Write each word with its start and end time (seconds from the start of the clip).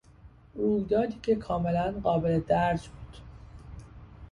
رویدادی 0.55 1.19
که 1.23 1.35
کاملا 1.35 1.91
قابل 2.03 2.39
درج 2.39 2.89
بود 2.89 3.17